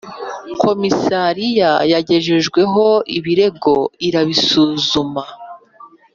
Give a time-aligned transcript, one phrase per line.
[0.61, 2.85] Komisariya yagejejweho
[3.17, 3.75] ibirego
[4.07, 5.23] irabisuzuma